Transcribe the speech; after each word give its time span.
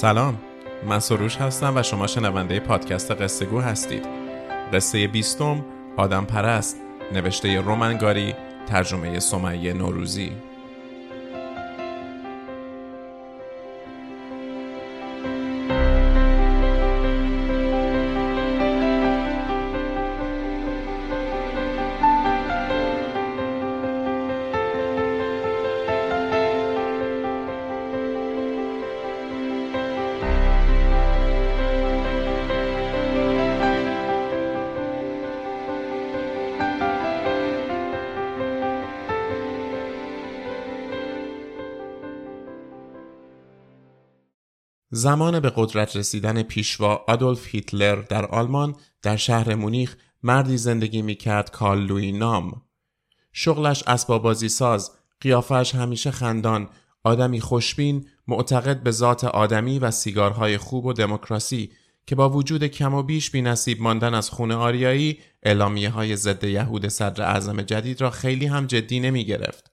سلام. 0.00 0.38
من 0.86 1.00
سروش 1.00 1.36
هستم 1.36 1.76
و 1.76 1.82
شما 1.82 2.06
شنونده 2.06 2.60
پادکست 2.60 3.10
قصه 3.10 3.46
گو 3.46 3.60
هستید. 3.60 4.06
قصه 4.72 5.06
بیستم 5.06 5.64
آدم 5.96 6.24
پرست 6.24 6.76
نوشته 7.12 7.60
رومنگاری 7.60 8.34
ترجمه 8.66 9.20
سمیه 9.20 9.72
نوروزی. 9.72 10.32
زمان 44.98 45.40
به 45.40 45.52
قدرت 45.56 45.96
رسیدن 45.96 46.42
پیشوا 46.42 47.04
آدولف 47.08 47.46
هیتلر 47.46 47.96
در 47.96 48.26
آلمان 48.26 48.76
در 49.02 49.16
شهر 49.16 49.54
مونیخ 49.54 49.96
مردی 50.22 50.56
زندگی 50.56 51.02
می‌کرد 51.02 51.50
کارل 51.50 51.86
لوی 51.86 52.12
نام. 52.12 52.62
شغلش 53.32 53.82
اسباب 53.86 54.22
بازی 54.22 54.48
ساز، 54.48 54.90
قیافش 55.20 55.74
همیشه 55.74 56.10
خندان، 56.10 56.68
آدمی 57.04 57.40
خوشبین، 57.40 58.06
معتقد 58.28 58.82
به 58.82 58.90
ذات 58.90 59.24
آدمی 59.24 59.78
و 59.78 59.90
سیگارهای 59.90 60.58
خوب 60.58 60.86
و 60.86 60.92
دموکراسی 60.92 61.70
که 62.06 62.14
با 62.14 62.30
وجود 62.30 62.66
کم 62.66 62.94
و 62.94 63.02
بیش 63.02 63.30
بی 63.30 63.42
نصیب 63.42 63.82
ماندن 63.82 64.14
از 64.14 64.30
خونه 64.30 64.54
آریایی 64.54 65.18
اعلامیه 65.42 65.90
های 65.90 66.16
ضد 66.16 66.44
یهود 66.44 66.88
صدر 66.88 67.22
اعظم 67.22 67.62
جدید 67.62 68.00
را 68.00 68.10
خیلی 68.10 68.46
هم 68.46 68.66
جدی 68.66 69.00
نمی 69.00 69.24
گرفت. 69.24 69.70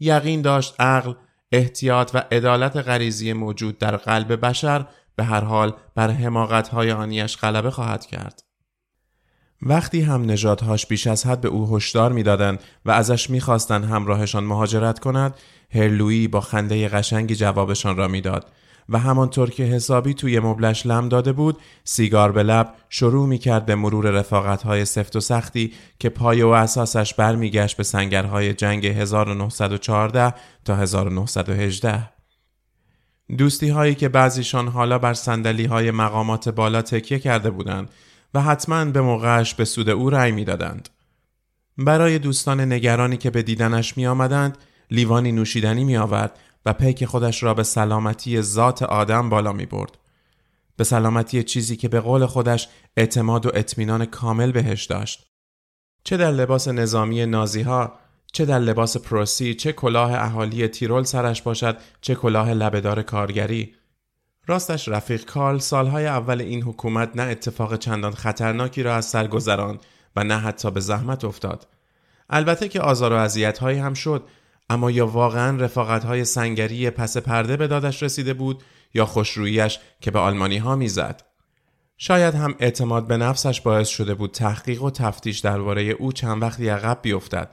یقین 0.00 0.42
داشت 0.42 0.80
عقل 0.80 1.14
احتیاط 1.52 2.10
و 2.14 2.22
عدالت 2.32 2.76
غریزی 2.76 3.32
موجود 3.32 3.78
در 3.78 3.96
قلب 3.96 4.46
بشر 4.46 4.86
به 5.16 5.24
هر 5.24 5.44
حال 5.44 5.74
بر 5.94 6.10
حماقت‌های 6.10 6.92
آنیش 6.92 7.36
غلبه 7.36 7.70
خواهد 7.70 8.06
کرد. 8.06 8.42
وقتی 9.62 10.00
هم 10.00 10.30
نژادهاش 10.30 10.86
بیش 10.86 11.06
از 11.06 11.26
حد 11.26 11.40
به 11.40 11.48
او 11.48 11.76
هشدار 11.76 12.12
می‌دادند 12.12 12.60
و 12.84 12.90
ازش 12.90 13.30
می‌خواستند 13.30 13.84
همراهشان 13.84 14.44
مهاجرت 14.44 14.98
کند 14.98 15.34
هرلویی 15.74 16.28
با 16.28 16.40
خنده 16.40 16.88
قشنگی 16.88 17.34
جوابشان 17.34 17.96
را 17.96 18.08
می‌داد 18.08 18.52
و 18.88 18.98
همانطور 18.98 19.50
که 19.50 19.62
حسابی 19.62 20.14
توی 20.14 20.40
مبلش 20.40 20.86
لم 20.86 21.08
داده 21.08 21.32
بود 21.32 21.58
سیگار 21.84 22.32
به 22.32 22.42
لب 22.42 22.74
شروع 22.88 23.28
می 23.28 23.38
کرد 23.38 23.66
به 23.66 23.74
مرور 23.74 24.10
رفاقت 24.10 24.62
های 24.62 24.84
سفت 24.84 25.16
و 25.16 25.20
سختی 25.20 25.72
که 25.98 26.08
پای 26.08 26.42
و 26.42 26.48
اساسش 26.48 27.14
برمیگشت 27.14 27.76
به 27.76 27.82
سنگرهای 27.82 28.54
جنگ 28.54 28.86
1914 28.86 30.34
تا 30.64 30.76
1918 30.76 32.08
دوستی 33.38 33.68
هایی 33.68 33.94
که 33.94 34.08
بعضیشان 34.08 34.68
حالا 34.68 34.98
بر 34.98 35.14
سندلی 35.14 35.64
های 35.64 35.90
مقامات 35.90 36.48
بالا 36.48 36.82
تکیه 36.82 37.18
کرده 37.18 37.50
بودند 37.50 37.90
و 38.34 38.42
حتما 38.42 38.84
به 38.84 39.00
موقعش 39.00 39.54
به 39.54 39.64
سود 39.64 39.88
او 39.88 40.10
رأی 40.10 40.32
می‌دادند. 40.32 40.88
برای 41.78 42.18
دوستان 42.18 42.60
نگرانی 42.60 43.16
که 43.16 43.30
به 43.30 43.42
دیدنش 43.42 43.96
می 43.96 44.06
آمدند 44.06 44.58
لیوانی 44.90 45.32
نوشیدنی 45.32 45.84
می 45.84 45.96
آورد 45.96 46.38
و 46.66 46.72
پیک 46.72 47.04
خودش 47.04 47.42
را 47.42 47.54
به 47.54 47.62
سلامتی 47.62 48.42
ذات 48.42 48.82
آدم 48.82 49.28
بالا 49.28 49.52
می 49.52 49.66
برد. 49.66 49.98
به 50.76 50.84
سلامتی 50.84 51.42
چیزی 51.42 51.76
که 51.76 51.88
به 51.88 52.00
قول 52.00 52.26
خودش 52.26 52.68
اعتماد 52.96 53.46
و 53.46 53.50
اطمینان 53.54 54.04
کامل 54.04 54.52
بهش 54.52 54.84
داشت. 54.84 55.26
چه 56.04 56.16
در 56.16 56.30
لباس 56.30 56.68
نظامی 56.68 57.26
نازی 57.26 57.62
ها، 57.62 57.92
چه 58.32 58.44
در 58.44 58.58
لباس 58.58 58.96
پروسی، 58.96 59.54
چه 59.54 59.72
کلاه 59.72 60.12
اهالی 60.14 60.68
تیرول 60.68 61.02
سرش 61.02 61.42
باشد، 61.42 61.76
چه 62.00 62.14
کلاه 62.14 62.52
لبهدار 62.54 63.02
کارگری. 63.02 63.74
راستش 64.46 64.88
رفیق 64.88 65.24
کارل 65.24 65.58
سالهای 65.58 66.06
اول 66.06 66.40
این 66.40 66.62
حکومت 66.62 67.10
نه 67.14 67.22
اتفاق 67.22 67.76
چندان 67.76 68.12
خطرناکی 68.12 68.82
را 68.82 68.94
از 68.94 69.04
سر 69.04 69.26
گذران 69.26 69.78
و 70.16 70.24
نه 70.24 70.38
حتی 70.38 70.70
به 70.70 70.80
زحمت 70.80 71.24
افتاد. 71.24 71.66
البته 72.30 72.68
که 72.68 72.80
آزار 72.80 73.12
و 73.12 73.16
اذیت 73.16 73.62
هم 73.62 73.94
شد 73.94 74.24
اما 74.70 74.90
یا 74.90 75.06
واقعا 75.06 75.56
رفاقت 75.56 76.04
های 76.04 76.24
سنگری 76.24 76.90
پس 76.90 77.16
پرده 77.16 77.56
به 77.56 77.66
دادش 77.66 78.02
رسیده 78.02 78.34
بود 78.34 78.62
یا 78.94 79.06
خوشرویش 79.06 79.78
که 80.00 80.10
به 80.10 80.18
آلمانی 80.18 80.58
ها 80.58 80.76
می‌زد. 80.76 81.22
شاید 81.96 82.34
هم 82.34 82.54
اعتماد 82.58 83.06
به 83.06 83.16
نفسش 83.16 83.60
باعث 83.60 83.88
شده 83.88 84.14
بود 84.14 84.30
تحقیق 84.30 84.82
و 84.82 84.90
تفتیش 84.90 85.38
درباره 85.38 85.82
او 85.82 86.12
چند 86.12 86.42
وقتی 86.42 86.68
عقب 86.68 86.98
بیفتد 87.02 87.50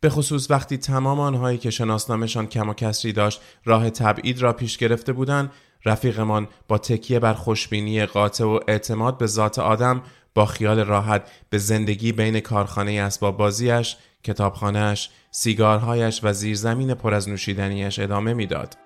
به 0.00 0.10
خصوص 0.10 0.50
وقتی 0.50 0.76
تمام 0.76 1.20
آنهایی 1.20 1.58
که 1.58 1.70
شناسنامهشان 1.70 2.46
کم 2.46 2.68
و 2.68 2.74
کسری 2.74 3.12
داشت 3.12 3.40
راه 3.64 3.90
تبعید 3.90 4.42
را 4.42 4.52
پیش 4.52 4.76
گرفته 4.76 5.12
بودند 5.12 5.52
رفیقمان 5.84 6.48
با 6.68 6.78
تکیه 6.78 7.18
بر 7.18 7.34
خوشبینی 7.34 8.06
قاطع 8.06 8.44
و 8.44 8.60
اعتماد 8.68 9.18
به 9.18 9.26
ذات 9.26 9.58
آدم 9.58 10.02
با 10.34 10.46
خیال 10.46 10.80
راحت 10.80 11.30
به 11.50 11.58
زندگی 11.58 12.12
بین 12.12 12.40
کارخانه 12.40 12.92
اسباب 12.92 13.36
بازیش 13.36 13.96
کتابخانهش، 14.24 15.10
سیگارهایش 15.30 16.20
و 16.22 16.32
زیرزمین 16.32 16.94
پر 16.94 17.14
از 17.14 17.28
نوشیدنیش 17.28 17.98
ادامه 17.98 18.34
می‌داد. 18.34 18.76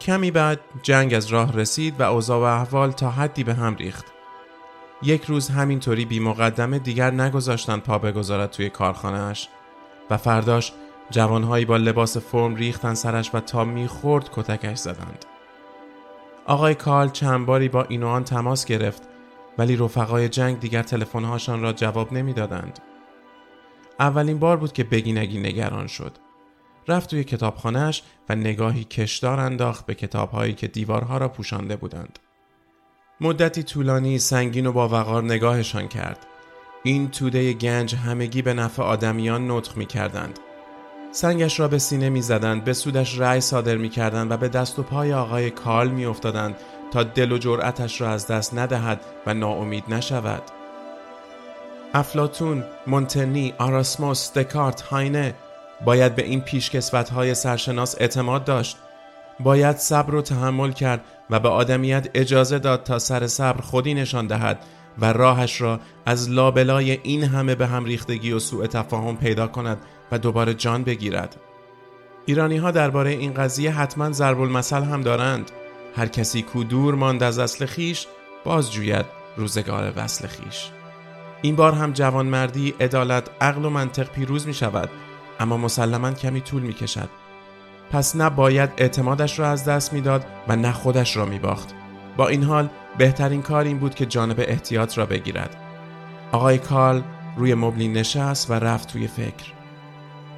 کمی 0.00 0.30
بعد 0.30 0.60
جنگ 0.82 1.14
از 1.14 1.26
راه 1.26 1.52
رسید 1.52 2.00
و 2.00 2.02
اوضاع 2.02 2.38
و 2.38 2.42
احوال 2.42 2.92
تا 2.92 3.10
حدی 3.10 3.44
به 3.44 3.54
هم 3.54 3.76
ریخت. 3.76 4.04
یک 5.02 5.24
روز 5.24 5.48
همینطوری 5.48 6.04
بی 6.04 6.20
مقدمه 6.20 6.78
دیگر 6.78 7.10
نگذاشتند 7.10 7.82
پا 7.82 7.98
بگذارد 7.98 8.50
توی 8.50 8.70
کارخانهش 8.70 9.48
و 10.10 10.16
فرداش 10.16 10.72
جوانهایی 11.10 11.64
با 11.64 11.76
لباس 11.76 12.16
فرم 12.16 12.54
ریختن 12.54 12.94
سرش 12.94 13.34
و 13.34 13.40
تا 13.40 13.64
می‌خورد 13.64 14.30
کتکش 14.32 14.78
زدند. 14.78 15.24
آقای 16.46 16.74
کارل 16.74 17.08
چند 17.08 17.46
باری 17.46 17.68
با 17.68 17.84
این 17.84 18.02
آن 18.02 18.24
تماس 18.24 18.64
گرفت 18.64 19.02
ولی 19.58 19.76
رفقای 19.76 20.28
جنگ 20.28 20.60
دیگر 20.60 20.82
تلفن‌هاشان 20.82 21.62
را 21.62 21.72
جواب 21.72 22.12
نمی‌دادند. 22.12 22.78
اولین 24.00 24.38
بار 24.38 24.56
بود 24.56 24.72
که 24.72 24.84
بگینگی 24.84 25.38
نگران 25.38 25.86
شد. 25.86 26.12
رفت 26.88 27.10
توی 27.10 27.24
کتابخانهش 27.24 28.02
و 28.28 28.34
نگاهی 28.34 28.84
کشدار 28.84 29.40
انداخت 29.40 29.86
به 29.86 29.94
کتابهایی 29.94 30.54
که 30.54 30.66
دیوارها 30.66 31.18
را 31.18 31.28
پوشانده 31.28 31.76
بودند. 31.76 32.18
مدتی 33.20 33.62
طولانی 33.62 34.18
سنگین 34.18 34.66
و 34.66 34.72
با 34.72 34.88
وقار 34.88 35.24
نگاهشان 35.24 35.88
کرد. 35.88 36.26
این 36.82 37.10
توده 37.10 37.52
گنج 37.52 37.94
همگی 37.94 38.42
به 38.42 38.54
نفع 38.54 38.82
آدمیان 38.82 39.50
نطخ 39.50 39.76
می 39.76 39.86
کردند. 39.86 40.38
سنگش 41.12 41.60
را 41.60 41.68
به 41.68 41.78
سینه 41.78 42.08
می 42.08 42.22
زدند، 42.22 42.64
به 42.64 42.72
سودش 42.72 43.18
رأی 43.18 43.40
صادر 43.40 43.76
می 43.76 43.88
کردند 43.88 44.30
و 44.30 44.36
به 44.36 44.48
دست 44.48 44.78
و 44.78 44.82
پای 44.82 45.14
آقای 45.14 45.50
کارل 45.50 45.88
می 45.88 46.04
افتادند 46.04 46.56
تا 46.92 47.02
دل 47.02 47.32
و 47.32 47.38
جرأتش 47.38 48.00
را 48.00 48.10
از 48.10 48.26
دست 48.26 48.54
ندهد 48.54 49.00
و 49.26 49.34
ناامید 49.34 49.84
نشود. 49.88 50.42
افلاتون، 51.94 52.64
مونتنی، 52.86 53.54
آراسموس، 53.58 54.32
دکارت، 54.32 54.80
هاینه 54.80 55.34
باید 55.84 56.14
به 56.14 56.24
این 56.24 56.40
پیشکسوت 56.40 57.10
های 57.10 57.34
سرشناس 57.34 57.96
اعتماد 58.00 58.44
داشت. 58.44 58.76
باید 59.40 59.76
صبر 59.76 60.14
و 60.14 60.22
تحمل 60.22 60.72
کرد 60.72 61.04
و 61.30 61.40
به 61.40 61.48
آدمیت 61.48 62.08
اجازه 62.14 62.58
داد 62.58 62.82
تا 62.82 62.98
سر 62.98 63.26
صبر 63.26 63.60
خودی 63.60 63.94
نشان 63.94 64.26
دهد 64.26 64.58
و 64.98 65.12
راهش 65.12 65.60
را 65.60 65.80
از 66.06 66.30
لابلای 66.30 66.90
این 67.02 67.24
همه 67.24 67.54
به 67.54 67.66
هم 67.66 67.84
ریختگی 67.84 68.32
و 68.32 68.38
سوء 68.38 68.66
تفاهم 68.66 69.16
پیدا 69.16 69.46
کند 69.46 69.78
و 70.12 70.18
دوباره 70.18 70.54
جان 70.54 70.84
بگیرد. 70.84 71.36
ایرانی 72.26 72.56
ها 72.56 72.70
درباره 72.70 73.10
این 73.10 73.34
قضیه 73.34 73.70
حتما 73.70 74.12
ضرب 74.12 74.40
المثل 74.40 74.82
هم 74.82 75.02
دارند. 75.02 75.50
هر 75.96 76.06
کسی 76.06 76.42
کو 76.42 76.64
دور 76.64 76.94
ماند 76.94 77.22
از 77.22 77.38
اصل 77.38 77.66
خیش 77.66 78.06
باز 78.44 78.72
جوید 78.72 79.06
روزگار 79.36 79.92
وصل 79.96 80.26
خیش. 80.26 80.70
این 81.42 81.56
بار 81.56 81.72
هم 81.72 81.92
جوانمردی 81.92 82.74
عدالت 82.80 83.30
عقل 83.40 83.64
و 83.64 83.70
منطق 83.70 84.10
پیروز 84.10 84.46
می 84.46 84.54
شود 84.54 84.90
اما 85.40 85.56
مسلما 85.56 86.12
کمی 86.12 86.40
طول 86.40 86.62
می 86.62 86.72
کشد. 86.72 87.08
پس 87.90 88.16
نه 88.16 88.30
باید 88.30 88.70
اعتمادش 88.76 89.38
را 89.38 89.48
از 89.48 89.64
دست 89.64 89.92
می‌داد 89.92 90.26
و 90.48 90.56
نه 90.56 90.72
خودش 90.72 91.16
را 91.16 91.24
می 91.24 91.38
باخت. 91.38 91.74
با 92.16 92.28
این 92.28 92.42
حال 92.42 92.68
بهترین 92.98 93.42
کار 93.42 93.64
این 93.64 93.78
بود 93.78 93.94
که 93.94 94.06
جانب 94.06 94.36
احتیاط 94.38 94.98
را 94.98 95.06
بگیرد. 95.06 95.56
آقای 96.32 96.58
کارل 96.58 97.02
روی 97.36 97.54
مبلی 97.54 97.88
نشست 97.88 98.50
و 98.50 98.54
رفت 98.54 98.92
توی 98.92 99.06
فکر. 99.06 99.52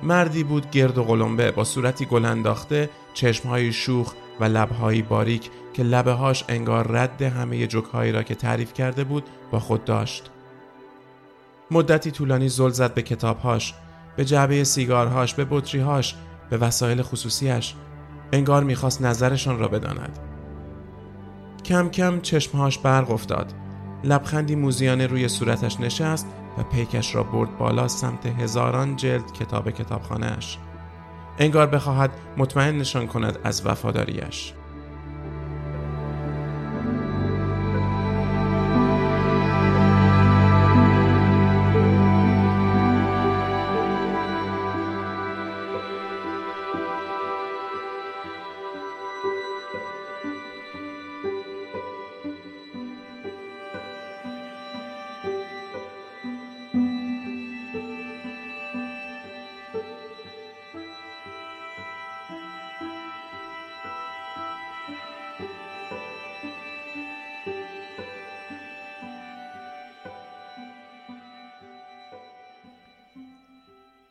مردی 0.02 0.44
بود 0.44 0.70
گرد 0.70 0.98
و 0.98 1.04
قلمبه 1.04 1.50
با 1.50 1.64
صورتی 1.64 2.06
گل 2.06 2.24
انداخته 2.24 2.90
چشمهای 3.14 3.72
شوخ 3.72 4.14
و 4.40 4.44
لبهایی 4.44 5.02
باریک 5.02 5.50
که 5.72 5.82
لبه 5.82 6.12
هاش 6.12 6.44
انگار 6.48 6.86
رد 6.92 7.22
همه 7.22 7.66
جوکهایی 7.66 8.12
را 8.12 8.22
که 8.22 8.34
تعریف 8.34 8.72
کرده 8.72 9.04
بود 9.04 9.24
با 9.50 9.60
خود 9.60 9.84
داشت. 9.84 10.30
مدتی 11.70 12.10
طولانی 12.10 12.48
زل 12.48 12.70
زد 12.70 12.94
به 12.94 13.02
کتابهاش، 13.02 13.74
به 14.16 14.24
جعبه 14.24 14.64
سیگارهاش، 14.64 15.34
به 15.34 15.46
بطریهاش، 15.50 16.14
به 16.50 16.56
وسایل 16.56 17.02
خصوصیش 17.02 17.74
انگار 18.32 18.64
می‌خواست 18.64 19.02
نظرشان 19.02 19.58
را 19.58 19.68
بداند. 19.68 20.18
کم 21.64 21.88
کم 21.88 22.20
چشمهاش 22.20 22.78
برق 22.78 23.10
افتاد. 23.10 23.54
لبخندی 24.04 24.54
موزیانه 24.54 25.06
روی 25.06 25.28
صورتش 25.28 25.80
نشست 25.80 26.26
و 26.58 26.62
پیکش 26.62 27.14
را 27.14 27.22
برد 27.22 27.58
بالا 27.58 27.88
سمت 27.88 28.26
هزاران 28.26 28.96
جلد 28.96 29.32
کتاب 29.32 29.70
کتابخانهاش. 29.70 30.58
انگار 31.38 31.66
بخواهد 31.66 32.10
مطمئن 32.36 32.78
نشان 32.78 33.06
کند 33.06 33.38
از 33.44 33.66
وفاداریش. 33.66 34.52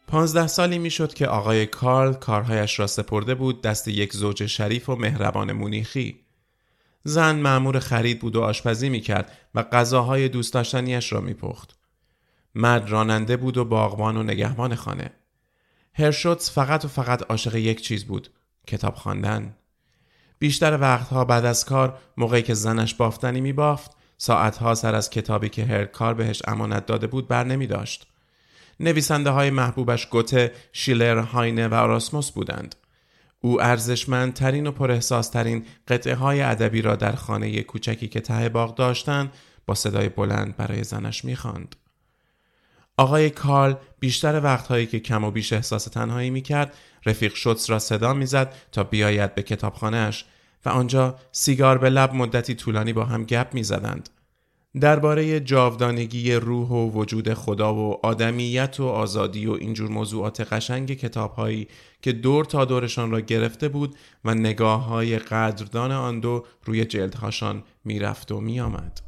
پانزده 0.07 0.48
سالی 0.48 0.80
می‌شد 0.80 1.13
که 1.13 1.27
آقای 1.27 1.65
کارل 1.65 2.13
کارهایش 2.13 2.80
را 2.80 2.88
سپرده 2.88 3.36
بود 3.36 3.62
دست 3.62 3.88
یک 3.88 4.13
زوج 4.13 4.45
شریف 4.45 4.89
و 4.89 4.95
مهربان 4.95 5.51
مونیخی. 5.51 6.19
زن 7.04 7.36
معمور 7.36 7.80
خرید 7.80 8.19
بود 8.19 8.36
و 8.36 8.42
آشپزی 8.42 8.89
می‌کرد 8.89 9.31
و 9.56 9.63
غذاهای 9.63 10.30
دوست 10.30 10.54
داشتنیش 10.54 11.13
را 11.13 11.21
میپخت. 11.21 11.77
مرد 12.56 12.89
راننده 12.89 13.38
بود 13.38 13.57
و 13.57 13.65
باغبان 13.65 14.18
و 14.18 14.24
نگهبان 14.24 14.75
خانه. 14.75 15.12
هرشوتس 15.94 16.51
فقط 16.51 16.86
و 16.86 16.88
فقط 16.88 17.24
عاشق 17.31 17.56
یک 17.56 17.81
چیز 17.81 18.06
بود 18.06 18.30
کتاب 18.68 18.95
خواندن. 18.95 19.56
بیشتر 20.39 20.77
وقتها 20.81 21.25
بعد 21.25 21.45
از 21.45 21.65
کار 21.65 21.98
موقعی 22.18 22.42
که 22.42 22.54
زنش 22.54 22.94
بافتنی 22.94 23.42
میبافت 23.42 23.92
ساعتها 24.18 24.75
سر 24.75 24.95
از 24.95 25.09
کتابی 25.09 25.50
که 25.50 25.65
هرکار 25.65 26.13
بهش 26.13 26.42
امانت 26.48 26.86
داده 26.86 27.07
بود 27.07 27.27
بر 27.27 27.44
نمی 27.44 27.68
داشت. 27.68 28.07
نویسنده 28.80 29.30
های 29.30 29.50
محبوبش 29.50 30.06
گوته، 30.06 30.52
شیلر، 30.74 31.18
هاینه 31.18 31.68
و 31.68 31.74
آراسموس 31.74 32.32
بودند. 32.32 32.76
او 33.42 33.62
ارزشمندترین 33.62 34.68
و 34.68 34.72
پراحساسترین 34.72 35.66
قطعه 35.88 36.16
های 36.16 36.42
ادبی 36.42 36.82
را 36.82 36.96
در 36.96 37.16
خانه 37.16 37.64
کوچکی 37.64 38.08
که 38.08 38.22
ته 38.22 38.50
باغ 38.50 38.76
داشتند 38.76 39.32
با 39.66 39.74
صدای 39.74 40.10
بلند 40.10 40.58
برای 40.58 40.84
زنش 40.84 41.26
می‌خواند. 41.26 41.76
آقای 42.98 43.30
کارل 43.30 43.74
بیشتر 44.00 44.42
وقتهایی 44.44 44.86
که 44.86 45.00
کم 45.00 45.24
و 45.24 45.32
بیش 45.32 45.54
احساس 45.54 45.86
تنهایی 45.86 46.30
می‌کرد 46.30 46.74
رفیق 47.06 47.36
شوتس 47.36 47.70
را 47.70 47.80
صدا 47.80 48.14
می‌زد 48.14 48.54
تا 48.72 48.84
بیاید 48.84 49.36
به 49.36 49.44
کتابخانهاش 49.44 50.26
و 50.66 50.70
آنجا 50.70 51.16
سیگار 51.32 51.78
به 51.78 51.90
لب 51.90 52.14
مدتی 52.14 52.56
طولانی 52.56 52.94
با 52.94 53.06
هم 53.06 53.24
گپ 53.24 53.54
می‌زدند 53.54 54.10
درباره 54.80 55.40
جاودانگی 55.40 56.34
روح 56.34 56.70
و 56.70 56.92
وجود 56.92 57.34
خدا 57.34 57.76
و 57.76 58.06
آدمیت 58.06 58.80
و 58.80 58.84
آزادی 58.84 59.48
و 59.48 59.52
اینجور 59.52 59.90
موضوعات 59.90 60.54
قشنگ 60.54 60.94
کتابهایی 60.94 61.68
که 62.02 62.12
دور 62.12 62.46
تا 62.46 62.66
دورشان 62.66 63.12
را 63.12 63.20
گرفته 63.22 63.70
بود 63.70 63.96
و 64.26 64.34
نگاه 64.34 64.86
های 64.86 65.20
قدردان 65.20 65.92
آن 65.92 66.20
دو 66.20 66.46
روی 66.66 66.86
جلدهاشان 66.86 67.64
می‌رفت 67.86 68.32
و 68.32 68.42
میآمد. 68.42 69.00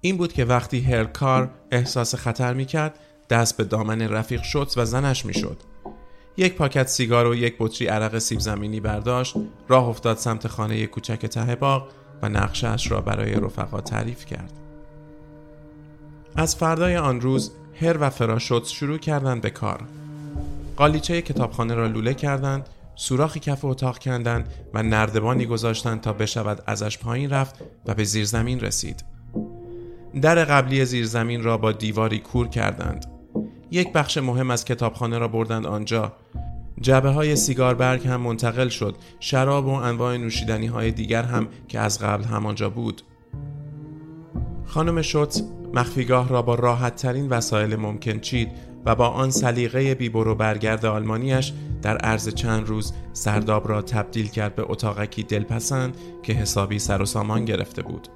این 0.00 0.16
بود 0.16 0.32
که 0.32 0.44
وقتی 0.44 0.80
هرکار 0.80 1.50
احساس 1.70 2.14
خطر 2.14 2.54
می‌کرد 2.54 2.98
دست 3.30 3.56
به 3.56 3.64
دامن 3.64 4.02
رفیق 4.02 4.42
شد 4.42 4.70
و 4.76 4.84
زنش 4.84 5.24
می‌شد. 5.26 5.56
یک 6.36 6.54
پاکت 6.54 6.88
سیگار 6.88 7.26
و 7.26 7.34
یک 7.34 7.56
بطری 7.58 7.86
عرق 7.86 8.18
سیب 8.18 8.40
زمینی 8.40 8.80
برداشت 8.80 9.34
راه 9.68 9.88
افتاد 9.88 10.16
سمت 10.16 10.46
خانه 10.46 10.86
کوچک 10.86 11.26
ته 11.26 11.54
باغ 11.54 11.88
و 12.22 12.28
نقشش 12.28 12.90
را 12.90 13.00
برای 13.00 13.34
رفقا 13.34 13.80
تعریف 13.80 14.26
کرد. 14.26 14.52
از 16.36 16.56
فردای 16.56 16.96
آن 16.96 17.20
روز 17.20 17.52
هر 17.80 17.96
و 18.00 18.10
فراشوت 18.10 18.66
شروع 18.66 18.98
کردند 18.98 19.40
به 19.40 19.50
کار. 19.50 19.84
قالیچه 20.76 21.22
کتابخانه 21.22 21.74
را 21.74 21.86
لوله 21.86 22.14
کردند، 22.14 22.68
سوراخی 22.94 23.40
کف 23.40 23.64
اتاق 23.64 23.98
کندند 23.98 24.54
و 24.74 24.82
نردبانی 24.82 25.46
گذاشتند 25.46 26.00
تا 26.00 26.12
بشود 26.12 26.62
ازش 26.66 26.98
پایین 26.98 27.30
رفت 27.30 27.54
و 27.86 27.94
به 27.94 28.04
زیرزمین 28.04 28.60
رسید. 28.60 29.04
در 30.22 30.44
قبلی 30.44 30.84
زیرزمین 30.84 31.42
را 31.42 31.56
با 31.56 31.72
دیواری 31.72 32.18
کور 32.18 32.48
کردند. 32.48 33.06
یک 33.70 33.92
بخش 33.92 34.18
مهم 34.18 34.50
از 34.50 34.64
کتابخانه 34.64 35.18
را 35.18 35.28
بردند 35.28 35.66
آنجا 35.66 36.12
جبه 36.80 37.10
های 37.10 37.36
سیگار 37.36 37.74
برگ 37.74 38.06
هم 38.06 38.20
منتقل 38.20 38.68
شد. 38.68 38.96
شراب 39.20 39.66
و 39.66 39.70
انواع 39.70 40.16
نوشیدنی 40.16 40.66
های 40.66 40.90
دیگر 40.90 41.22
هم 41.22 41.48
که 41.68 41.78
از 41.78 41.98
قبل 41.98 42.24
همانجا 42.24 42.70
بود. 42.70 43.02
خانم 44.66 45.02
شوت 45.02 45.42
مخفیگاه 45.74 46.28
را 46.28 46.42
با 46.42 46.54
راحت 46.54 46.96
ترین 46.96 47.28
وسایل 47.28 47.76
ممکن 47.76 48.18
چید 48.18 48.48
و 48.84 48.94
با 48.94 49.08
آن 49.08 49.30
سلیقه 49.30 49.94
بیبرو 49.94 50.34
برگرد 50.34 50.86
آلمانیش 50.86 51.52
در 51.82 51.96
عرض 51.96 52.28
چند 52.28 52.66
روز 52.66 52.92
سرداب 53.12 53.68
را 53.68 53.82
تبدیل 53.82 54.28
کرد 54.28 54.54
به 54.54 54.64
اتاقکی 54.68 55.22
دلپسند 55.22 55.96
که 56.22 56.32
حسابی 56.32 56.78
سر 56.78 57.02
و 57.02 57.04
سامان 57.04 57.44
گرفته 57.44 57.82
بود. 57.82 58.08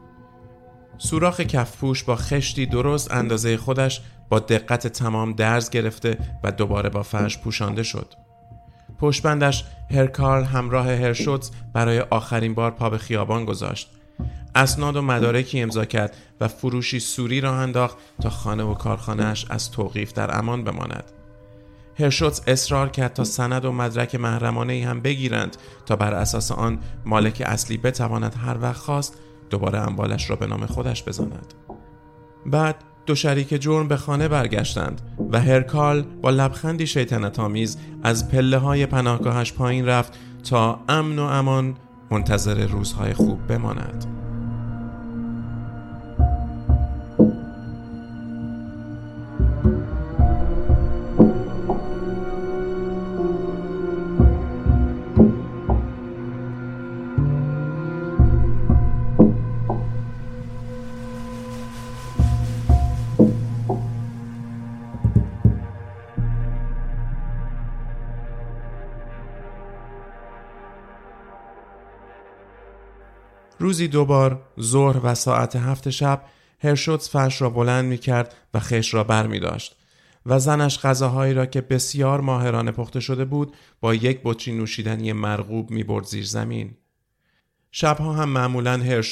سوراخ 0.98 1.40
کفپوش 1.40 2.04
با 2.04 2.16
خشتی 2.16 2.66
درست 2.66 3.12
اندازه 3.12 3.56
خودش 3.56 4.02
با 4.28 4.38
دقت 4.38 4.86
تمام 4.86 5.32
درز 5.32 5.70
گرفته 5.70 6.18
و 6.44 6.52
دوباره 6.52 6.88
با 6.88 7.02
فرش 7.02 7.38
پوشانده 7.38 7.82
شد. 7.82 8.21
پشبندش 9.02 9.64
هرکارل 9.90 10.44
همراه 10.44 10.92
هرشوتز 10.92 11.50
برای 11.72 12.00
آخرین 12.00 12.54
بار 12.54 12.70
پا 12.70 12.90
به 12.90 12.98
خیابان 12.98 13.44
گذاشت. 13.44 13.90
اسناد 14.54 14.96
و 14.96 15.02
مدارکی 15.02 15.60
امضا 15.60 15.84
کرد 15.84 16.16
و 16.40 16.48
فروشی 16.48 17.00
سوری 17.00 17.40
را 17.40 17.60
انداخت 17.60 17.96
تا 18.20 18.30
خانه 18.30 18.64
و 18.64 18.74
کارخانهاش 18.74 19.46
از 19.50 19.70
توقیف 19.70 20.12
در 20.12 20.38
امان 20.38 20.64
بماند. 20.64 21.04
هرشوتز 21.98 22.42
اصرار 22.46 22.88
کرد 22.88 23.12
تا 23.12 23.24
سند 23.24 23.64
و 23.64 23.72
مدرک 23.72 24.14
محرمانه 24.14 24.72
ای 24.72 24.82
هم 24.82 25.00
بگیرند 25.00 25.56
تا 25.86 25.96
بر 25.96 26.14
اساس 26.14 26.52
آن 26.52 26.78
مالک 27.04 27.42
اصلی 27.46 27.76
بتواند 27.76 28.34
هر 28.34 28.58
وقت 28.62 28.80
خواست 28.80 29.16
دوباره 29.50 29.78
اموالش 29.78 30.30
را 30.30 30.36
به 30.36 30.46
نام 30.46 30.66
خودش 30.66 31.04
بزند. 31.04 31.54
بعد 32.46 32.76
دو 33.06 33.14
شریک 33.14 33.62
جرم 33.62 33.88
به 33.88 33.96
خانه 33.96 34.28
برگشتند 34.28 35.00
و 35.30 35.40
هرکال 35.40 36.02
با 36.02 36.30
لبخندی 36.30 36.86
شیطنت 36.86 37.38
آمیز 37.38 37.78
از 38.02 38.28
پله 38.28 38.58
های 38.58 38.86
پناهگاهش 38.86 39.52
پایین 39.52 39.86
رفت 39.86 40.18
تا 40.50 40.80
امن 40.88 41.18
و 41.18 41.22
امان 41.22 41.74
منتظر 42.10 42.66
روزهای 42.66 43.14
خوب 43.14 43.46
بماند. 43.46 44.21
روزی 73.62 73.88
دوبار 73.88 74.42
ظهر 74.60 75.00
و 75.02 75.14
ساعت 75.14 75.56
هفت 75.56 75.90
شب 75.90 76.24
هرشوتس 76.62 77.10
فرش 77.10 77.42
را 77.42 77.50
بلند 77.50 77.84
می 77.84 77.98
کرد 77.98 78.34
و 78.54 78.58
خش 78.58 78.94
را 78.94 79.04
بر 79.04 79.26
می 79.26 79.40
داشت 79.40 79.76
و 80.26 80.38
زنش 80.38 80.78
غذاهایی 80.78 81.34
را 81.34 81.46
که 81.46 81.60
بسیار 81.60 82.20
ماهرانه 82.20 82.72
پخته 82.72 83.00
شده 83.00 83.24
بود 83.24 83.56
با 83.80 83.94
یک 83.94 84.20
بطری 84.24 84.54
نوشیدنی 84.54 85.12
مرغوب 85.12 85.70
می 85.70 85.84
برد 85.84 86.04
زیر 86.04 86.24
زمین. 86.24 86.74
شبها 87.72 88.12
هم 88.12 88.28
معمولا 88.28 89.02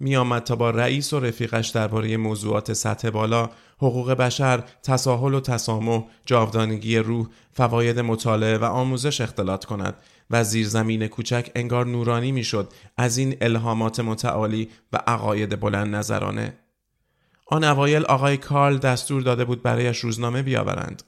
می 0.00 0.16
آمد 0.16 0.42
تا 0.42 0.56
با 0.56 0.70
رئیس 0.70 1.12
و 1.12 1.20
رفیقش 1.20 1.68
درباره 1.68 2.16
موضوعات 2.16 2.72
سطح 2.72 3.10
بالا، 3.10 3.50
حقوق 3.78 4.10
بشر، 4.12 4.64
تساهل 4.82 5.34
و 5.34 5.40
تسامح، 5.40 6.04
جاودانگی 6.26 6.98
روح، 6.98 7.26
فواید 7.52 8.00
مطالعه 8.00 8.58
و 8.58 8.64
آموزش 8.64 9.20
اختلاط 9.20 9.64
کند 9.64 9.94
و 10.32 10.44
زیرزمین 10.44 11.06
کوچک 11.06 11.50
انگار 11.54 11.86
نورانی 11.86 12.32
می‌شد 12.32 12.72
از 12.96 13.16
این 13.16 13.36
الهامات 13.40 14.00
متعالی 14.00 14.68
و 14.92 14.96
عقاید 15.06 15.60
بلند 15.60 15.94
نظرانه. 15.94 16.54
آن 17.46 17.64
اوایل 17.64 18.04
آقای 18.04 18.36
کارل 18.36 18.78
دستور 18.78 19.22
داده 19.22 19.44
بود 19.44 19.62
برایش 19.62 19.98
روزنامه 19.98 20.42
بیاورند. 20.42 21.02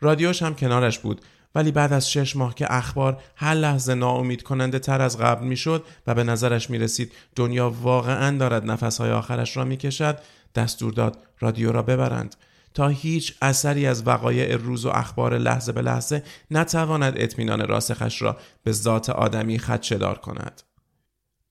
رادیوش 0.00 0.42
هم 0.42 0.54
کنارش 0.54 0.98
بود 0.98 1.20
ولی 1.54 1.72
بعد 1.72 1.92
از 1.92 2.10
شش 2.10 2.36
ماه 2.36 2.54
که 2.54 2.66
اخبار 2.74 3.22
هر 3.36 3.54
لحظه 3.54 3.94
ناامید 3.94 4.42
کننده 4.42 4.78
تر 4.78 5.02
از 5.02 5.18
قبل 5.18 5.46
می‌شد 5.46 5.84
و 6.06 6.14
به 6.14 6.24
نظرش 6.24 6.70
می 6.70 6.78
رسید 6.78 7.12
دنیا 7.36 7.70
واقعا 7.70 8.38
دارد 8.38 8.70
نفسهای 8.70 9.10
آخرش 9.10 9.56
را 9.56 9.64
می 9.64 9.76
کشد 9.76 10.18
دستور 10.54 10.92
داد 10.92 11.18
رادیو 11.40 11.72
را 11.72 11.82
ببرند 11.82 12.36
تا 12.74 12.88
هیچ 12.88 13.34
اثری 13.42 13.86
از 13.86 14.06
وقایع 14.06 14.56
روز 14.56 14.86
و 14.86 14.88
اخبار 14.88 15.38
لحظه 15.38 15.72
به 15.72 15.82
لحظه 15.82 16.22
نتواند 16.50 17.14
اطمینان 17.16 17.68
راسخش 17.68 18.22
را 18.22 18.36
به 18.64 18.72
ذات 18.72 19.10
آدمی 19.10 19.58
خدشدار 19.58 20.18
کند 20.18 20.62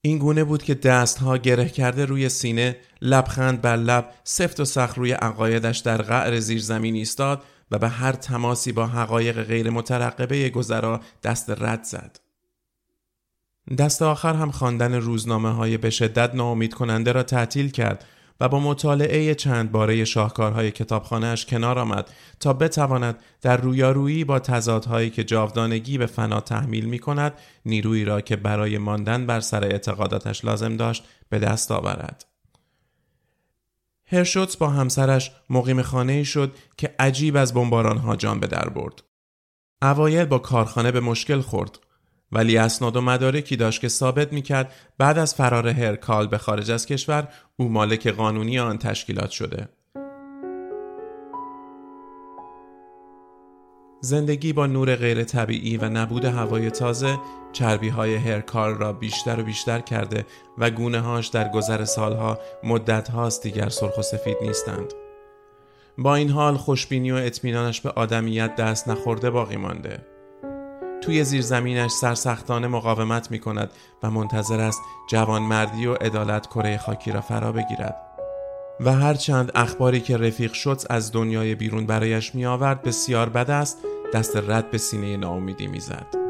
این 0.02 0.18
گونه 0.18 0.44
بود 0.44 0.64
که 0.64 0.76
دستها 0.76 1.38
گره 1.38 1.70
کرده 1.70 2.06
روی 2.06 2.30
سینه 2.30 2.78
لبخند 3.02 3.62
بر 3.62 3.76
لب 3.76 4.14
سفت 4.24 4.60
و 4.60 4.66
سخت 4.66 4.98
روی 4.98 5.12
عقایدش 5.12 5.78
در 5.78 6.02
قعر 6.02 6.40
زیر 6.40 6.62
زمین 6.62 6.96
ایستاد 6.96 7.44
و 7.72 7.80
به 7.80 7.90
هر 7.90 8.12
تماسی 8.12 8.72
با 8.72 8.88
حقایق 8.88 9.44
غیر 9.44 9.70
مترقبه 9.70 10.50
گذرا 10.50 11.02
دست 11.24 11.50
رد 11.50 11.84
زد. 11.84 12.20
دست 13.78 14.02
آخر 14.02 14.34
هم 14.34 14.52
خواندن 14.52 14.94
روزنامه 14.94 15.50
های 15.52 15.78
به 15.78 15.90
شدت 15.90 16.36
ناامید 16.36 16.74
کننده 16.74 17.12
را 17.12 17.24
تعطیل 17.24 17.70
کرد 17.70 18.06
و 18.40 18.50
با 18.50 18.60
مطالعه 18.60 19.36
چند 19.36 19.72
باره 19.72 20.06
شاهکارهای 20.06 20.72
کتابخانهاش 20.72 21.46
کنار 21.46 21.80
آمد 21.80 22.10
تا 22.40 22.54
بتواند 22.54 23.20
در 23.42 23.58
رویارویی 23.58 24.24
با 24.24 24.40
تضادهایی 24.40 25.10
که 25.10 25.24
جاودانگی 25.24 25.98
به 25.98 26.06
فنا 26.06 26.40
تحمیل 26.40 26.86
می 26.86 27.00
کند 27.00 27.34
نیرویی 27.66 28.06
را 28.06 28.22
که 28.22 28.36
برای 28.36 28.78
ماندن 28.78 29.26
بر 29.26 29.40
سر 29.40 29.64
اعتقاداتش 29.64 30.46
لازم 30.46 30.78
داشت 30.78 31.04
به 31.30 31.40
دست 31.40 31.72
آورد. 31.72 32.26
هرشوتس 34.06 34.58
با 34.58 34.70
همسرش 34.70 35.32
مقیم 35.50 35.82
خانه 35.82 36.24
شد 36.24 36.56
که 36.78 36.96
عجیب 37.00 37.38
از 37.38 37.54
بمباران 37.54 37.98
ها 37.98 38.16
جان 38.16 38.40
به 38.40 38.48
در 38.48 38.70
برد. 38.70 39.04
اوایل 39.82 40.26
با 40.26 40.40
کارخانه 40.40 40.92
به 40.92 41.00
مشکل 41.00 41.42
خورد 41.42 41.80
ولی 42.32 42.58
اسناد 42.58 42.96
و 42.96 43.02
مدارکی 43.02 43.56
داشت 43.56 43.82
که 43.82 43.88
ثابت 43.88 44.34
می‌کرد 44.34 44.74
بعد 44.98 45.18
از 45.18 45.36
فرار 45.36 45.68
هرکال 45.68 46.28
به 46.28 46.38
خارج 46.38 46.72
از 46.72 46.86
کشور 46.86 47.28
او 47.58 47.70
مالک 47.70 48.08
قانونی 48.08 48.60
آن 48.60 48.78
تشکیلات 48.78 49.30
شده. 49.30 49.70
زندگی 54.02 54.54
با 54.54 54.68
نور 54.68 54.96
غیر 54.96 55.24
طبیعی 55.24 55.78
و 55.78 55.90
نبود 55.90 56.26
هوای 56.26 56.72
تازه 56.72 57.20
چربی 57.54 57.90
های 57.90 58.16
هرکال 58.16 58.76
را 58.76 58.94
بیشتر 58.94 59.40
و 59.40 59.44
بیشتر 59.44 59.80
کرده 59.80 60.26
و 60.58 60.70
گونه 60.70 61.00
هاش 61.00 61.28
در 61.28 61.50
گذر 61.50 61.86
سالها 61.86 62.40
مدت 62.64 63.10
هاست 63.10 63.44
دیگر 63.44 63.70
سرخ 63.70 63.98
و 63.98 64.02
سفید 64.02 64.38
نیستند. 64.42 64.94
با 65.98 66.16
این 66.16 66.30
حال 66.30 66.58
خوشبینی 66.58 67.12
و 67.12 67.16
اطمینانش 67.16 67.82
به 67.82 67.90
آدمیت 67.90 68.56
دست 68.56 68.88
نخورده 68.88 69.30
باقی 69.30 69.58
مانده. 69.58 70.17
توی 71.08 71.24
زیرزمینش 71.24 71.92
سرسختانه 71.92 72.68
مقاومت 72.68 73.32
می 73.32 73.40
کند 73.40 73.72
و 74.04 74.12
منتظر 74.12 74.60
است 74.60 74.82
جوانمردی 75.10 75.86
و 75.86 75.94
عدالت 75.94 76.48
کره 76.48 76.78
خاکی 76.78 77.12
را 77.12 77.22
فرا 77.22 77.52
بگیرد. 77.52 77.96
و 78.80 78.94
هرچند 78.94 79.52
اخباری 79.56 80.00
که 80.00 80.18
رفیق 80.18 80.54
شد 80.54 80.82
از 80.90 81.12
دنیای 81.12 81.56
بیرون 81.56 81.86
برایش 81.86 82.36
می 82.36 82.46
آورد 82.46 82.82
بسیار 82.82 83.30
بد 83.30 83.52
است 83.52 83.78
دست 84.14 84.36
رد 84.36 84.72
به 84.72 84.78
سینه 84.78 85.18
ناامیدی 85.18 85.68
می‌زد. 85.68 86.27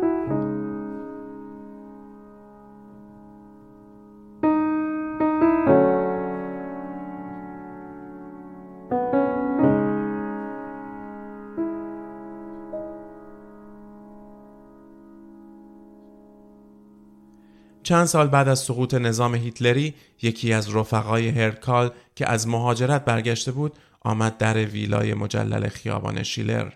چند 17.88 18.06
سال 18.06 18.28
بعد 18.28 18.48
از 18.48 18.60
سقوط 18.60 18.94
نظام 18.94 19.36
هیتلری 19.36 19.94
یکی 20.22 20.54
از 20.54 20.76
رفقای 20.76 21.30
هرکال 21.30 21.92
که 22.16 22.30
از 22.30 22.48
مهاجرت 22.48 23.06
برگشته 23.06 23.52
بود 23.52 23.78
آمد 24.02 24.38
در 24.38 24.58
ویلای 24.66 25.14
مجلل 25.14 25.68
خیابان 25.68 26.24
شیلر. 26.24 26.72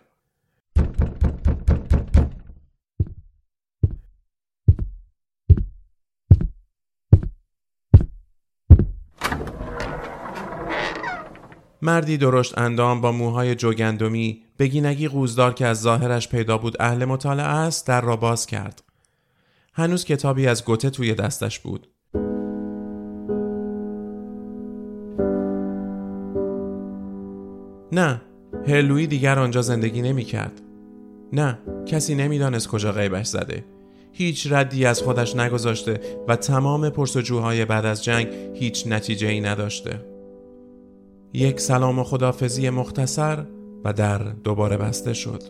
مردی 11.81 12.17
درشت 12.17 12.57
اندام 12.57 13.01
با 13.01 13.11
موهای 13.11 13.55
جوگندمی 13.55 14.43
بگینگی 14.59 15.07
قوزدار 15.07 15.53
که 15.53 15.65
از 15.65 15.81
ظاهرش 15.81 16.27
پیدا 16.27 16.57
بود 16.57 16.81
اهل 16.81 17.05
مطالعه 17.05 17.45
است 17.45 17.87
در 17.87 18.01
را 18.01 18.15
باز 18.15 18.45
کرد. 18.45 18.90
هنوز 19.81 20.05
کتابی 20.05 20.47
از 20.47 20.65
گوته 20.65 20.89
توی 20.89 21.13
دستش 21.13 21.59
بود. 21.59 21.87
نه 27.91 28.21
هرلوی 28.67 29.07
دیگر 29.07 29.39
آنجا 29.39 29.61
زندگی 29.61 30.01
نمی 30.01 30.23
کرد. 30.23 30.61
نه 31.33 31.57
کسی 31.85 32.15
نمی‌دانست 32.15 32.67
کجا 32.67 32.91
غیبش 32.91 33.27
زده 33.27 33.63
هیچ 34.13 34.47
ردی 34.51 34.85
از 34.85 35.01
خودش 35.01 35.35
نگذاشته 35.35 35.99
و 36.27 36.35
تمام 36.35 36.89
پرسجوهای 36.89 37.65
بعد 37.65 37.85
از 37.85 38.03
جنگ 38.03 38.27
هیچ 38.53 38.87
نتیجه 38.87 39.27
ای 39.27 39.41
نداشته 39.41 40.05
یک 41.33 41.59
سلام 41.59 41.99
و 41.99 42.03
خدافزی 42.03 42.69
مختصر 42.69 43.45
و 43.85 43.93
در 43.93 44.17
دوباره 44.17 44.77
بسته 44.77 45.13
شد 45.13 45.43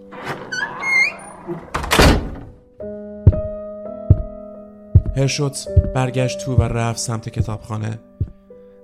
هرشوتس 5.21 5.67
برگشت 5.95 6.39
تو 6.39 6.55
و 6.55 6.61
رفت 6.61 6.99
سمت 6.99 7.29
کتابخانه 7.29 7.99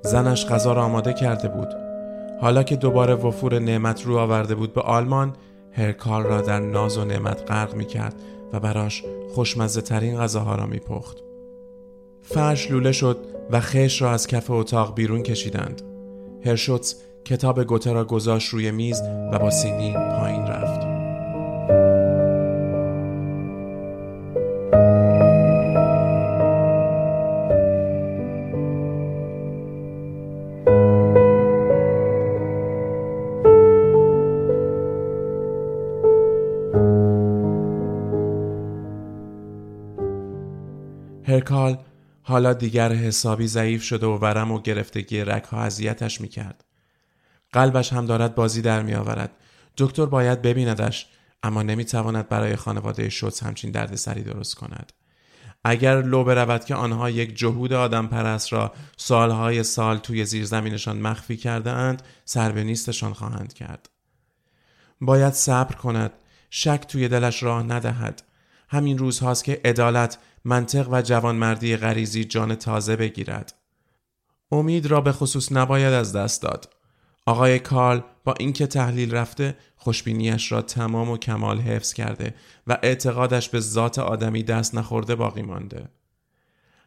زنش 0.02 0.46
غذا 0.46 0.74
را 0.74 0.84
آماده 0.84 1.14
کرده 1.14 1.48
بود 1.48 1.68
حالا 2.42 2.64
که 2.64 2.76
دوباره 2.76 3.14
وفور 3.14 3.60
نعمت 3.60 4.06
رو 4.06 4.18
آورده 4.18 4.56
بود 4.56 4.74
به 4.74 4.82
آلمان 4.82 5.34
هرکال 5.72 6.24
را 6.24 6.42
در 6.42 6.60
ناز 6.60 6.98
و 6.98 7.06
نعمت 7.06 7.52
غرق 7.52 7.74
می 7.74 7.86
کرد 7.86 8.16
و 8.54 8.60
براش 8.60 9.04
خوشمزه 9.36 9.82
ترین 9.82 10.18
غذاها 10.18 10.56
را 10.56 10.66
می 10.66 10.80
پخت. 10.80 11.18
فرش 12.22 12.72
لوله 12.72 12.92
شد 12.92 13.18
و 13.52 13.60
خش 13.60 14.02
را 14.02 14.12
از 14.12 14.28
کف 14.28 14.52
اتاق 14.52 14.96
بیرون 14.96 15.24
کشیدند. 15.24 15.82
هرشوتس 16.46 16.96
کتاب 17.26 17.64
گوته 17.64 17.92
را 17.92 18.06
گذاشت 18.06 18.50
روی 18.50 18.72
میز 18.72 19.02
و 19.32 19.40
با 19.40 19.50
سینی 19.50 19.94
پایین 19.94 20.48
رفت. 20.48 20.77
هرکال 41.48 41.78
حالا 42.24 42.54
دیگر 42.54 42.94
حسابی 42.94 43.48
ضعیف 43.48 43.84
شده 43.84 44.06
و 44.06 44.18
ورم 44.18 44.52
و 44.52 44.62
گرفتگی 44.62 45.22
رک 45.22 45.44
ها 45.44 45.62
اذیتش 45.62 46.22
می‌کرد. 46.22 46.64
قلبش 47.54 47.94
هم 47.94 48.06
دارد 48.06 48.36
بازی 48.36 48.62
در 48.62 48.82
می 48.82 48.94
آورد. 48.94 49.32
دکتر 49.78 50.06
باید 50.06 50.42
ببیندش 50.42 51.08
اما 51.44 51.64
نمی‌تواند 51.64 52.30
برای 52.30 52.56
خانواده 52.56 53.10
شوتس 53.10 53.44
همچین 53.44 53.72
دردسری 53.72 54.24
درست 54.24 54.56
کند. 54.56 54.94
اگر 55.64 56.02
لو 56.02 56.24
برود 56.24 56.66
که 56.66 56.76
آنها 56.76 57.10
یک 57.10 57.38
جهود 57.38 57.74
آدم 57.74 58.08
پرست 58.08 58.54
را 58.54 58.74
سالهای 58.98 59.64
سال 59.64 59.98
توی 59.98 60.26
زیرزمینشان 60.26 61.00
مخفی 61.00 61.38
کرده 61.38 61.72
اند 61.72 62.04
سر 62.26 62.52
به 62.52 62.64
نیستشان 62.64 63.14
خواهند 63.14 63.54
کرد. 63.54 63.90
باید 65.02 65.34
صبر 65.34 65.76
کند 65.76 66.12
شک 66.50 66.86
توی 66.88 67.08
دلش 67.08 67.44
راه 67.44 67.64
ندهد 67.64 68.24
همین 68.68 68.98
روزهاست 68.98 69.44
که 69.44 69.62
عدالت 69.66 70.18
منطق 70.46 70.88
و 70.92 71.02
جوانمردی 71.02 71.78
غریزی 71.78 72.24
جان 72.24 72.56
تازه 72.56 72.96
بگیرد. 72.96 73.54
امید 74.52 74.86
را 74.86 75.02
به 75.02 75.12
خصوص 75.12 75.52
نباید 75.52 75.94
از 75.94 76.16
دست 76.16 76.42
داد. 76.42 76.74
آقای 77.26 77.60
کارل 77.60 78.02
با 78.24 78.34
اینکه 78.40 78.68
تحلیل 78.68 79.16
رفته 79.16 79.58
خوشبینیش 79.76 80.52
را 80.52 80.62
تمام 80.62 81.10
و 81.10 81.18
کمال 81.18 81.60
حفظ 81.60 81.94
کرده 81.94 82.36
و 82.68 82.78
اعتقادش 82.84 83.50
به 83.50 83.60
ذات 83.60 84.00
آدمی 84.00 84.44
دست 84.44 84.76
نخورده 84.76 85.16
باقی 85.16 85.42
مانده. 85.42 85.90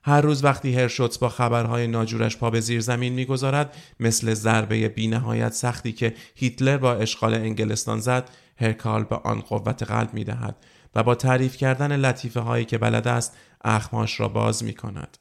هر 0.03 0.21
روز 0.21 0.45
وقتی 0.45 0.75
هرشوتس 0.75 1.19
با 1.19 1.29
خبرهای 1.29 1.87
ناجورش 1.87 2.37
پا 2.37 2.51
به 2.51 2.61
زیر 2.61 2.81
زمین 2.81 3.13
می‌گذارد 3.13 3.77
مثل 4.01 4.35
ضربه 4.35 4.89
بینهایت 4.89 5.53
سختی 5.53 5.93
که 5.93 6.15
هیتلر 6.35 6.77
با 6.77 6.95
اشغال 6.95 7.35
انگلستان 7.35 8.01
زد 8.01 8.31
هرکال 8.57 9.05
به 9.05 9.17
آن 9.17 9.41
قوت 9.41 9.83
قلب 9.83 10.15
می‌دهد 10.15 10.57
و 10.95 11.03
با 11.03 11.15
تعریف 11.15 11.57
کردن 11.57 11.97
لطیفه 11.97 12.41
هایی 12.41 12.65
که 12.65 12.79
بلد 12.79 13.09
است 13.09 13.37
اخماش 13.65 14.21
را 14.21 14.29
باز 14.29 14.65
می 14.65 14.75
کند. 14.75 15.19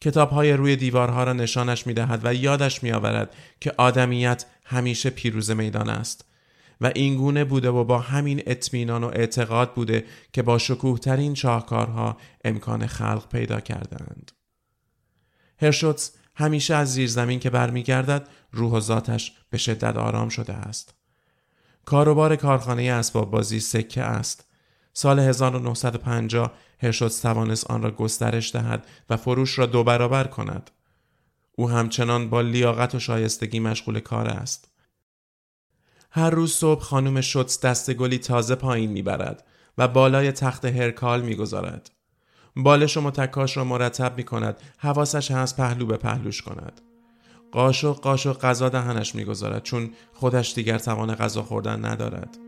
کتاب 0.00 0.30
های 0.30 0.52
روی 0.52 0.76
دیوارها 0.76 1.24
را 1.24 1.32
نشانش 1.32 1.86
می 1.86 1.94
دهد 1.94 2.20
و 2.24 2.34
یادش 2.34 2.82
می 2.82 2.92
آورد 2.92 3.34
که 3.60 3.72
آدمیت 3.76 4.44
همیشه 4.64 5.10
پیروز 5.10 5.50
میدان 5.50 5.88
است 5.88 6.27
و 6.80 6.92
اینگونه 6.94 7.44
بوده 7.44 7.70
و 7.70 7.84
با 7.84 7.98
همین 7.98 8.42
اطمینان 8.46 9.04
و 9.04 9.06
اعتقاد 9.06 9.74
بوده 9.74 10.04
که 10.32 10.42
با 10.42 10.58
شکوه 10.58 10.98
ترین 10.98 11.34
شاهکارها 11.34 12.16
امکان 12.44 12.86
خلق 12.86 13.28
پیدا 13.28 13.60
کردند. 13.60 14.32
هرشوتس 15.60 16.12
همیشه 16.34 16.74
از 16.74 16.92
زیر 16.92 17.08
زمین 17.08 17.40
که 17.40 17.50
برمیگردد 17.50 18.28
روح 18.52 18.72
و 18.72 18.80
ذاتش 18.80 19.32
به 19.50 19.58
شدت 19.58 19.96
آرام 19.96 20.28
شده 20.28 20.52
است. 20.52 20.94
کاروبار 21.84 22.36
کارخانه 22.36 22.82
اسباب 22.82 23.30
بازی 23.30 23.60
سکه 23.60 24.02
است. 24.02 24.48
سال 24.92 25.18
1950 25.18 26.52
هرشوتس 26.82 27.20
توانست 27.20 27.70
آن 27.70 27.82
را 27.82 27.90
گسترش 27.90 28.52
دهد 28.54 28.86
و 29.10 29.16
فروش 29.16 29.58
را 29.58 29.66
دو 29.66 29.84
برابر 29.84 30.24
کند. 30.24 30.70
او 31.52 31.70
همچنان 31.70 32.30
با 32.30 32.40
لیاقت 32.40 32.94
و 32.94 32.98
شایستگی 32.98 33.60
مشغول 33.60 34.00
کار 34.00 34.28
است. 34.28 34.68
هر 36.10 36.30
روز 36.30 36.52
صبح 36.52 36.80
خانم 36.80 37.20
شوتس 37.20 37.60
دست 37.60 37.94
گلی 37.94 38.18
تازه 38.18 38.54
پایین 38.54 38.90
می‌برد 38.90 39.44
و 39.78 39.88
بالای 39.88 40.32
تخت 40.32 40.64
هرکال 40.64 41.22
می‌گذارد. 41.22 41.90
بالش 42.56 42.96
و 42.96 43.00
متکاش 43.00 43.56
را 43.56 43.64
مرتب 43.64 44.16
می 44.16 44.24
کند 44.24 44.56
حواسش 44.78 45.30
هست 45.30 45.56
پهلو 45.56 45.86
به 45.86 45.96
پهلوش 45.96 46.42
کند. 46.42 46.80
قاشق 47.52 48.00
قاشق 48.00 48.40
غذا 48.40 48.68
دهنش 48.68 49.14
می‌گذارد 49.14 49.62
چون 49.62 49.90
خودش 50.12 50.54
دیگر 50.54 50.78
توان 50.78 51.14
غذا 51.14 51.42
خوردن 51.42 51.84
ندارد. 51.84 52.38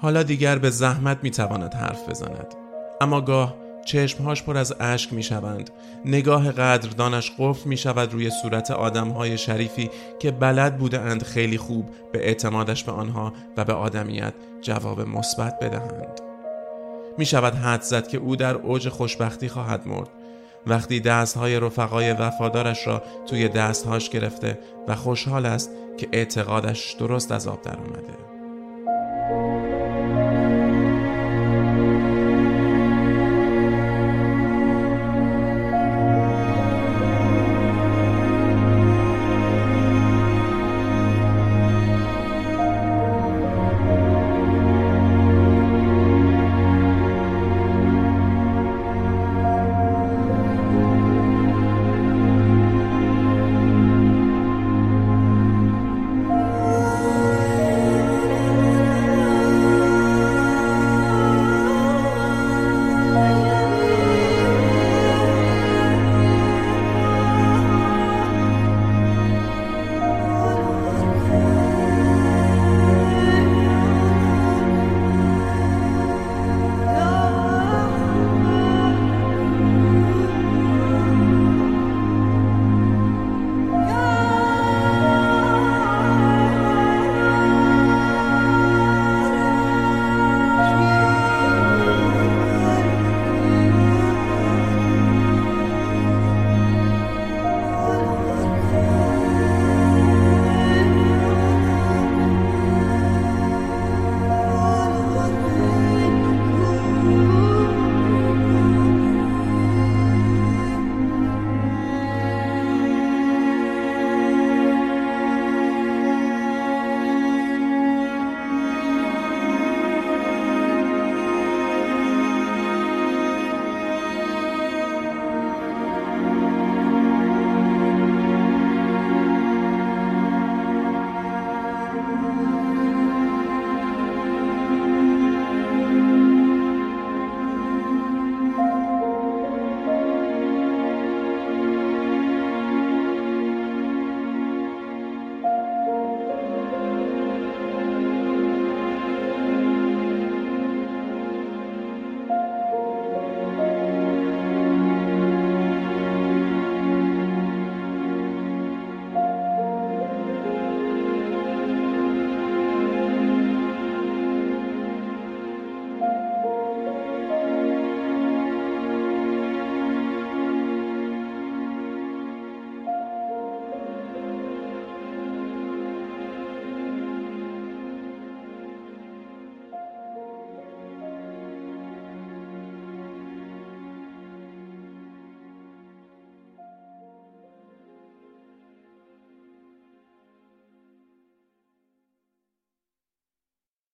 حالا 0.00 0.22
دیگر 0.22 0.58
به 0.58 0.70
زحمت 0.70 1.18
می‌تواند 1.22 1.74
حرف 1.74 2.08
بزند. 2.08 2.54
اما 3.00 3.20
گاه 3.20 3.65
چشمهاش 3.86 4.42
پر 4.42 4.56
از 4.56 4.74
اشک 4.80 5.12
می 5.12 5.22
شوند. 5.22 5.70
نگاه 6.04 6.52
قدردانش 6.52 7.32
قفل 7.38 7.68
می 7.68 7.76
شود 7.76 8.12
روی 8.12 8.30
صورت 8.30 8.70
آدمهای 8.70 9.38
شریفی 9.38 9.90
که 10.18 10.30
بلد 10.30 10.78
بوده 10.78 11.00
اند 11.00 11.22
خیلی 11.22 11.58
خوب 11.58 11.90
به 12.12 12.26
اعتمادش 12.26 12.84
به 12.84 12.92
آنها 12.92 13.32
و 13.56 13.64
به 13.64 13.72
آدمیت 13.72 14.34
جواب 14.62 15.00
مثبت 15.00 15.58
بدهند. 15.58 16.20
می 17.18 17.26
شود 17.26 17.54
حد 17.54 17.82
زد 17.82 18.08
که 18.08 18.18
او 18.18 18.36
در 18.36 18.54
اوج 18.54 18.88
خوشبختی 18.88 19.48
خواهد 19.48 19.88
مرد 19.88 20.08
وقتی 20.66 21.00
دستهای 21.00 21.60
رفقای 21.60 22.12
وفادارش 22.12 22.86
را 22.86 23.02
توی 23.26 23.48
دستهاش 23.48 24.10
گرفته 24.10 24.58
و 24.88 24.94
خوشحال 24.94 25.46
است 25.46 25.70
که 25.98 26.08
اعتقادش 26.12 26.92
درست 26.92 27.32
از 27.32 27.48
آب 27.48 27.62
در 27.62 27.76
آمده. 27.76 28.35